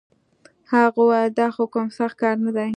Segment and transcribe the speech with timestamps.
[0.71, 2.69] هغه وويل دا خو کوم سخت کار نه دی.